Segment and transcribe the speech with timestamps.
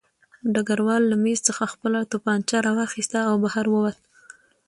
[0.53, 3.97] ډګروال له مېز څخه خپله توپانچه راواخیسته او بهر ووت